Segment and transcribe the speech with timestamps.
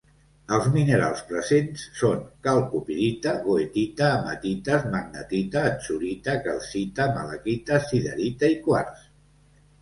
[0.55, 9.07] Els minerals presents són calcopirita, goethita, hematites, magnetita, atzurita, calcita, malaquita, siderita i quars.